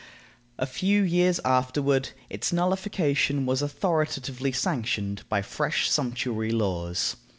[0.57, 7.15] A few years afterward, its nullification was authoritatively sanctioned by fresh sumptuary laws.